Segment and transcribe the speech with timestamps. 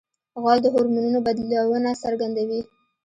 [0.41, 2.61] غول د هورمونونو بدلونه څرګندوي.